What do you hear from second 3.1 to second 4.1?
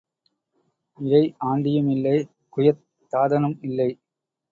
தாதனும் இல்லை.